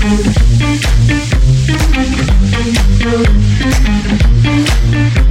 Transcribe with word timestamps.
Thank 0.00 0.24
you. 4.94 5.29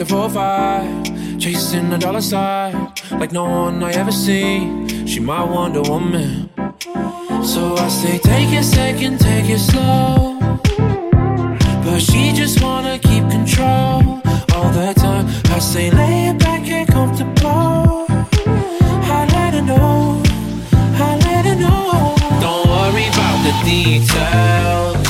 The 0.00 0.06
4-5, 0.06 1.38
chasing 1.38 1.90
the 1.90 1.98
dollar 1.98 2.22
sign 2.22 2.90
like 3.18 3.32
no 3.32 3.44
one 3.44 3.82
I 3.82 3.92
ever 3.92 4.10
see. 4.10 4.86
She 5.06 5.20
my 5.20 5.44
Wonder 5.44 5.82
Woman. 5.82 6.48
So 7.44 7.76
I 7.76 7.88
say, 7.88 8.16
take 8.16 8.50
it 8.50 8.64
second, 8.64 9.20
take 9.20 9.50
it 9.50 9.58
slow. 9.58 10.38
But 11.84 12.00
she 12.00 12.32
just 12.32 12.62
wanna 12.62 12.98
keep 12.98 13.28
control 13.28 14.22
all 14.54 14.70
the 14.72 14.94
time. 14.96 15.26
I 15.54 15.58
say, 15.58 15.90
lay 15.90 16.28
it 16.30 16.38
back 16.38 16.66
and 16.66 16.88
comfortable. 16.88 18.06
I 18.08 19.26
let 19.34 19.52
her 19.52 19.62
know, 19.62 20.22
I 20.72 21.16
let 21.26 21.44
her 21.44 21.56
know. 21.56 22.14
Don't 22.40 22.66
worry 22.72 23.06
about 23.12 23.38
the 23.44 23.52
details, 23.68 25.09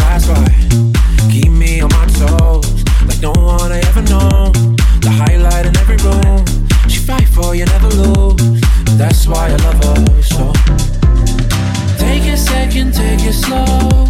Pass 0.00 0.26
by. 0.26 0.44
Keep 1.30 1.52
me 1.52 1.80
on 1.80 1.90
my 1.90 2.06
toes 2.18 2.84
like 3.06 3.20
no 3.20 3.32
one 3.32 3.72
I 3.72 3.80
ever 3.90 4.02
known. 4.02 4.52
The 5.04 5.10
highlight 5.10 5.66
in 5.66 5.76
every 5.78 5.98
room. 5.98 6.44
She 6.88 6.98
fight 6.98 7.28
for 7.28 7.54
you, 7.54 7.64
never 7.66 7.88
lose. 7.88 8.60
That's 8.98 9.26
why 9.26 9.48
I 9.48 9.56
love 9.66 9.84
her 9.84 10.22
so. 10.22 10.52
Take 11.98 12.24
a 12.32 12.36
second, 12.36 12.94
take 12.94 13.22
it 13.24 13.32
slow. 13.32 14.09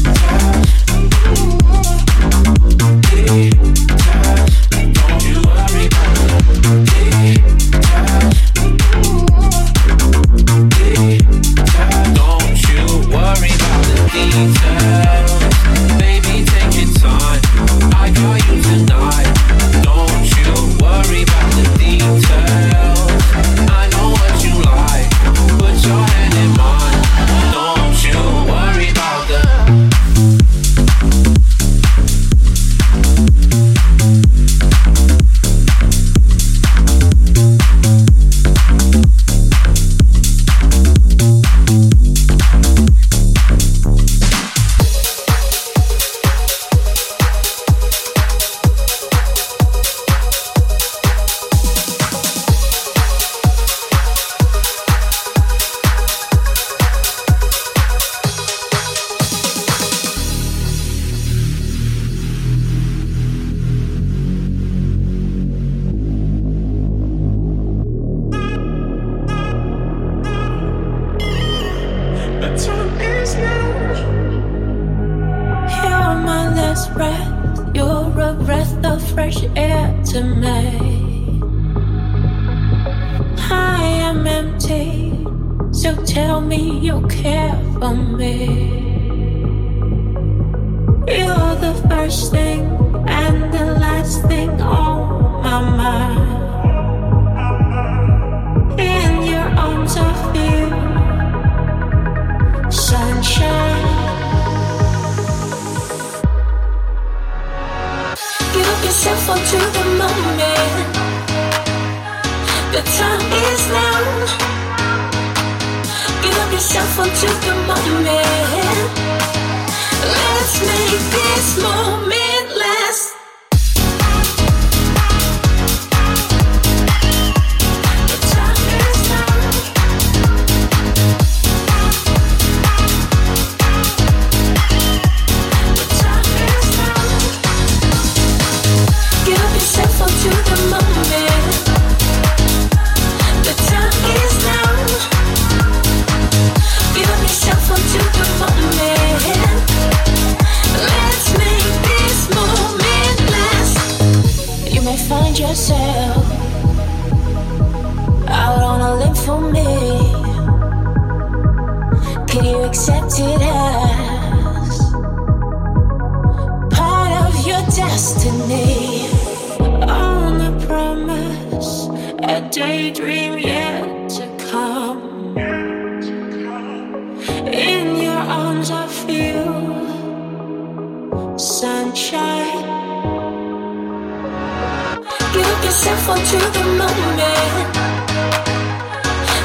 Take 185.51 185.65
yourself 185.65 186.07
onto 186.07 186.37
the 186.37 186.63
moment. 186.79 187.75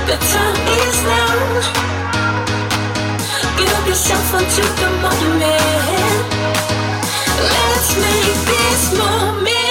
The 0.07 0.17
time 0.33 0.61
is 0.79 0.99
now. 1.03 1.35
Give 3.59 3.89
yourself 3.89 4.35
the 4.81 4.91
moment. 5.03 6.27
Let's 7.51 7.91
make 7.99 8.39
this 8.47 8.99
moment. 8.99 9.66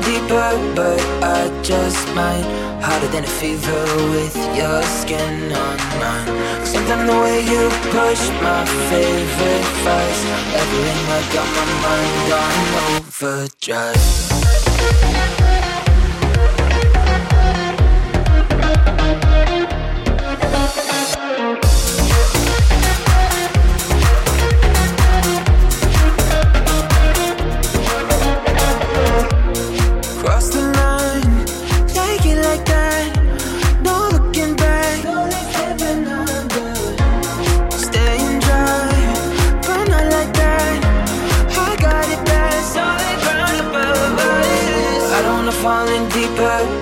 deeper, 0.00 0.50
but 0.74 1.00
I 1.22 1.48
just 1.62 2.06
might. 2.14 2.46
harder 2.82 3.08
than 3.08 3.24
a 3.24 3.32
fever 3.40 3.84
with 4.10 4.36
your 4.56 4.82
skin 4.82 5.52
on 5.52 5.78
mine. 6.00 6.28
Something 6.66 7.06
the 7.06 7.18
way 7.24 7.38
you 7.52 7.62
push 7.94 8.22
my 8.42 8.64
favorite 8.90 9.68
fights. 9.84 10.22
Everything 10.62 11.00
I 11.18 11.22
got 11.36 11.48
my 11.58 11.66
mind 11.86 12.32
on 12.42 12.54
overdrive. 12.96 14.22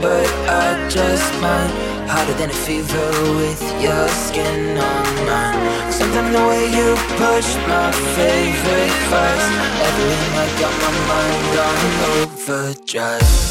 but 0.01 0.29
I 0.49 0.89
just 0.89 1.29
might. 1.41 1.73
Hotter 2.11 2.35
than 2.35 2.51
a 2.51 2.61
fever 2.67 3.11
with 3.39 3.63
your 3.81 4.09
skin 4.09 4.77
on 4.77 5.07
mine. 5.27 5.93
Something 5.93 6.33
the 6.33 6.43
way 6.51 6.65
you 6.79 6.89
push 7.17 7.49
my 7.71 7.93
favorite 8.17 8.97
vibes. 9.11 9.47
Everything 9.89 10.33
I 10.35 10.47
got 10.63 10.75
my 10.85 10.93
mind 11.11 11.55
on 11.69 11.79
overdrive. 12.19 13.51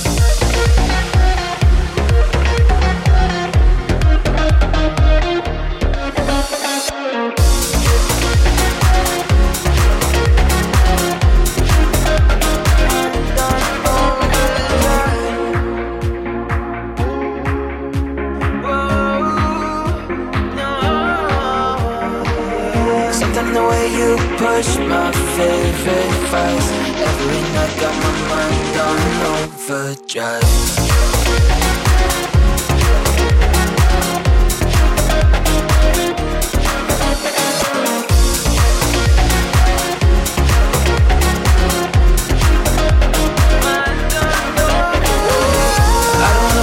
push 24.39 24.77
my 24.77 25.11
favorite 25.35 26.15
vice 26.31 26.71
Every 27.09 27.41
night 27.55 27.75
got 27.81 27.95
my 28.03 28.13
mind 28.31 28.75
on 28.87 28.99
overdrive 29.35 30.79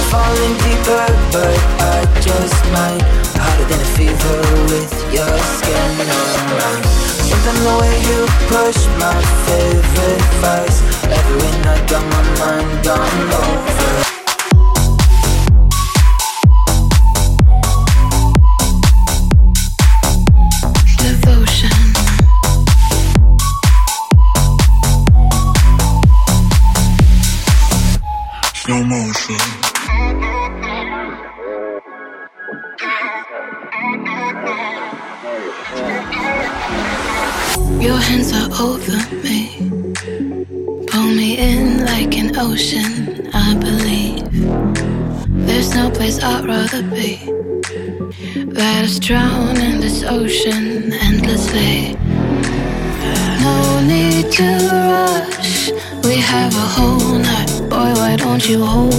falling 0.09 0.55
deeper, 0.63 1.07
but 1.33 1.59
I 1.83 1.97
just 2.21 2.59
might. 2.71 3.03
Hotter 3.35 3.65
than 3.69 3.81
a 3.81 3.89
fever 3.97 4.39
with 4.71 4.93
your 5.13 5.37
skin 5.57 6.09
on 6.09 6.57
mine 6.57 6.96
loving 7.47 7.63
the 7.63 7.77
way 7.81 7.95
you 8.09 8.25
push 8.47 8.87
my 8.99 9.21
favorite 9.45 10.21
vice. 10.41 10.81
Every 11.05 11.51
night 11.63 11.89
got 11.89 12.03
my 12.03 12.23
mind 12.39 12.87
on 12.87 13.29
low 13.29 13.56
you 58.47 58.63
hold 58.63 58.96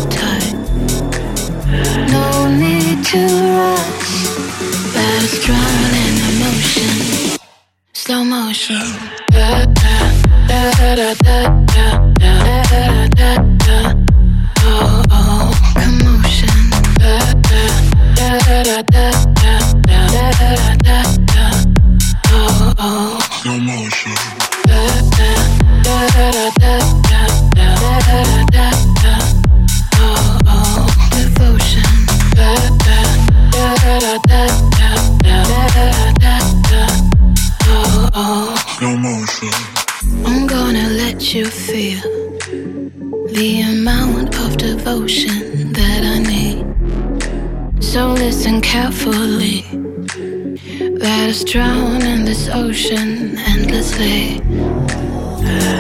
drown 51.51 52.03
in 52.05 52.25
this 52.27 52.51
ocean 52.53 53.39
endlessly. 53.39 54.39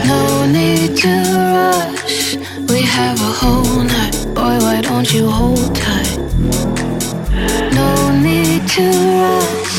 No 0.06 0.46
need 0.46 0.96
to 0.96 1.14
rush, 1.56 2.36
we 2.70 2.80
have 2.80 3.20
a 3.20 3.32
whole 3.40 3.84
night. 3.84 4.14
Boy, 4.34 4.56
why 4.64 4.80
don't 4.80 5.12
you 5.12 5.28
hold 5.28 5.74
tight? 5.74 6.16
No 7.74 8.18
need 8.18 8.66
to 8.76 8.86
rush, 9.20 9.78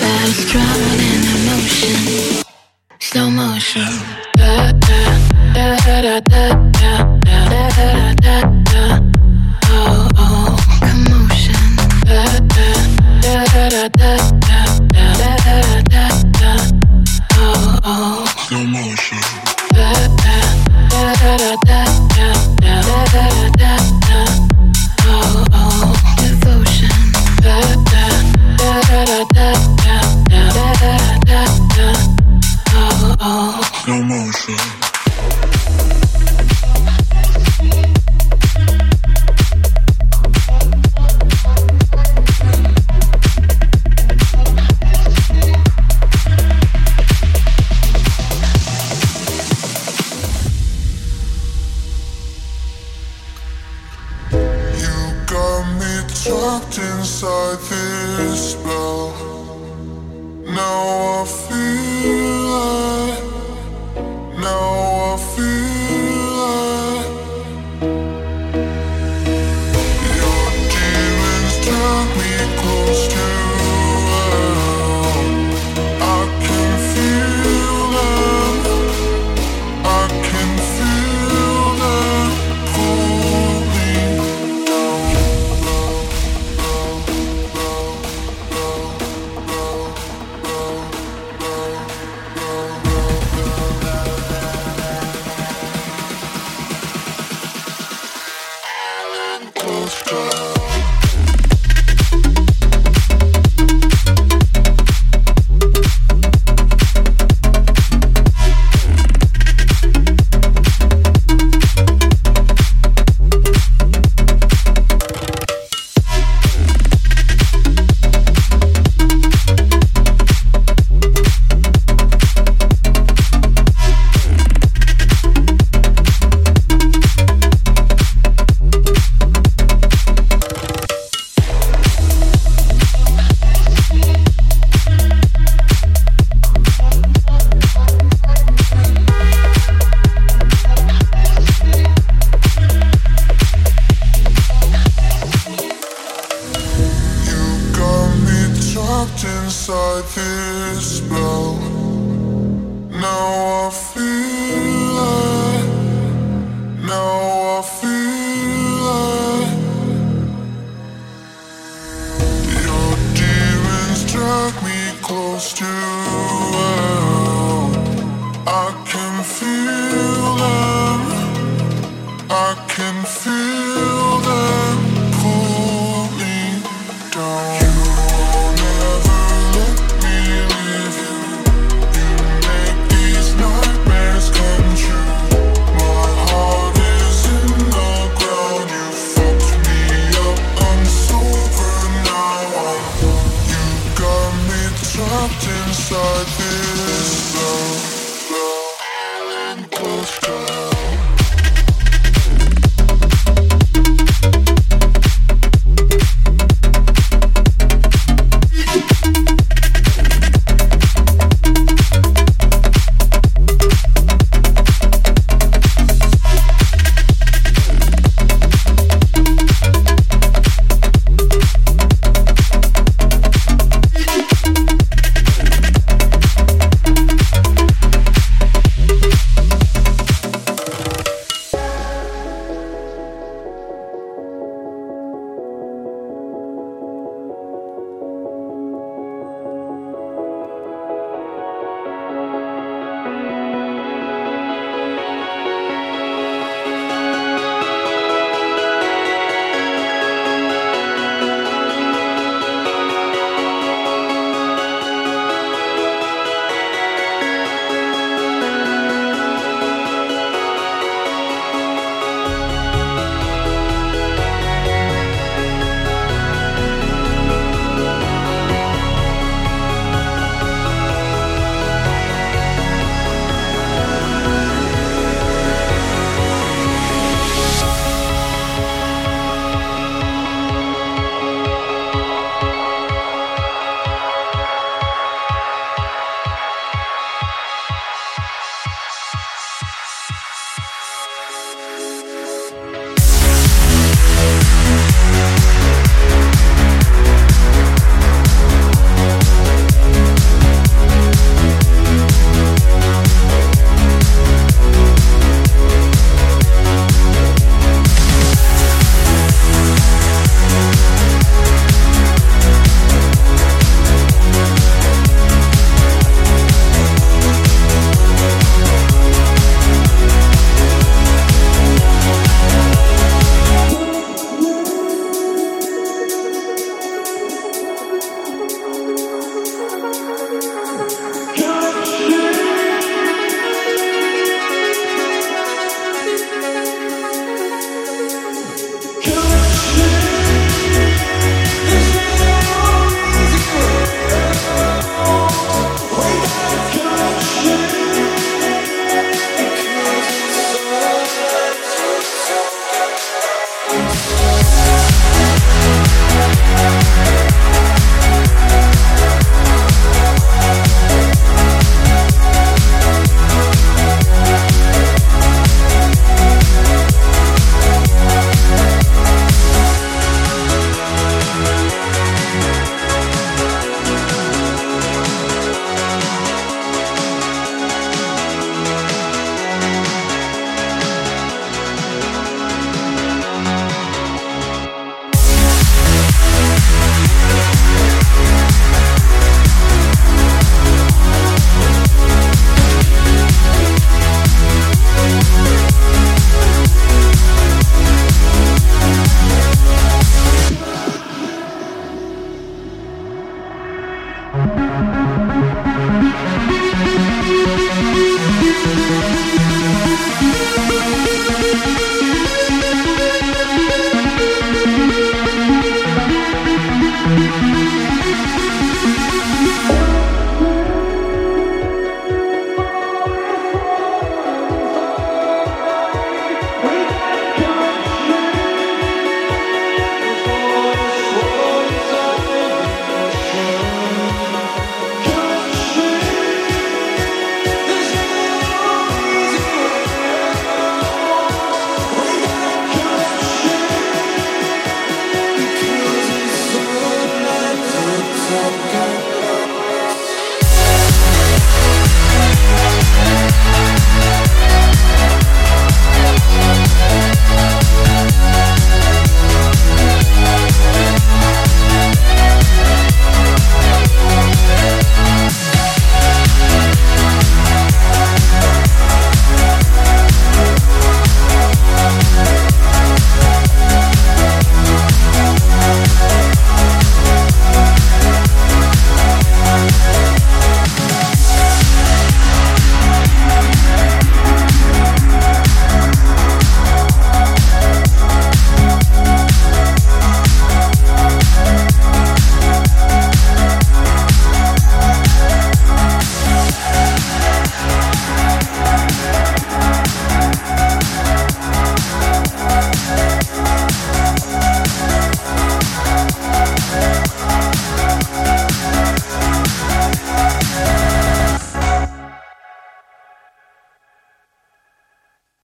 let's 0.00 0.44
drown 0.52 0.98
in 1.10 1.20
emotion. 1.38 2.44
Slow 3.00 3.30
motion. 3.30 3.92
Da, 4.36 4.70
da, 4.72 6.20
da, 6.20 6.50
oh, 9.72 10.08
oh, 10.16 10.56
commotion. 10.78 11.60